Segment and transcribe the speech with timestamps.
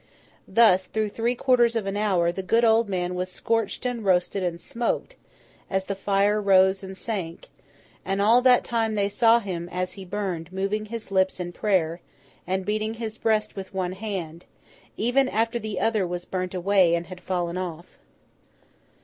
[0.47, 4.41] Thus, through three quarters of an hour, the good old man was scorched and roasted
[4.41, 5.15] and smoked,
[5.69, 7.49] as the fire rose and sank;
[8.03, 12.01] and all that time they saw him, as he burned, moving his lips in prayer,
[12.47, 14.45] and beating his breast with one hand,
[14.97, 17.99] even after the other was burnt away and had fallen off.